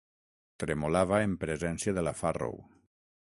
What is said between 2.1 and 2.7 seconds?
Farrow.